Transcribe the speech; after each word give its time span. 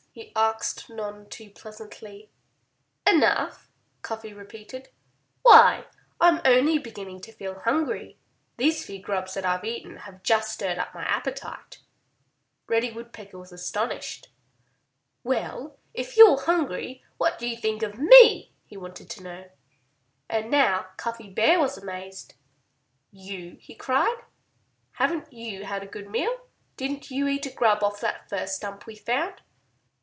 he 0.13 0.29
asked 0.35 0.89
none 0.89 1.25
too 1.29 1.49
pleasantly. 1.49 2.29
"Enough!" 3.07 3.69
Cuffy 4.01 4.33
repeated. 4.33 4.89
"Why, 5.41 5.85
I'm 6.19 6.41
only 6.43 6.77
beginning 6.79 7.21
to 7.21 7.31
feel 7.31 7.61
hungry. 7.61 8.17
These 8.57 8.85
few 8.85 9.01
grubs 9.01 9.35
that 9.35 9.45
I've 9.45 9.63
eaten 9.63 9.95
have 9.99 10.21
just 10.21 10.51
stirred 10.51 10.77
up 10.77 10.93
my 10.93 11.03
appetite."' 11.05 11.77
Reddy 12.67 12.91
Woodpecker 12.91 13.37
was 13.37 13.53
astonished. 13.53 14.27
"Well, 15.23 15.77
if 15.93 16.17
you're 16.17 16.41
hungry, 16.41 17.05
what 17.15 17.39
do 17.39 17.47
you 17.47 17.55
think 17.55 17.81
of 17.81 17.97
me?" 17.97 18.51
he 18.65 18.75
wanted 18.75 19.09
to 19.11 19.23
know. 19.23 19.49
And 20.29 20.51
now 20.51 20.87
Cuffy 20.97 21.29
Bear 21.29 21.57
was 21.57 21.77
amazed. 21.77 22.33
"You!" 23.13 23.55
he 23.61 23.75
cried. 23.75 24.21
"Haven't 24.91 25.31
you 25.31 25.63
had 25.63 25.83
a 25.83 25.87
good 25.87 26.09
meal? 26.09 26.49
Didn't 26.75 27.11
you 27.11 27.29
eat 27.29 27.45
a 27.45 27.49
grub 27.49 27.81
off 27.81 28.01
that 28.01 28.27
first 28.29 28.57
stump 28.57 28.85
we 28.85 28.97
found?" 28.97 29.39